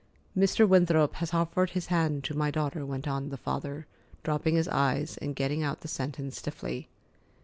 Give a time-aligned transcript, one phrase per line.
[0.35, 0.67] "Mr.
[0.67, 3.85] Winthrop has offered his hand to my daughter," went on the father,
[4.23, 6.89] dropping his eyes and getting out the sentence stiffly.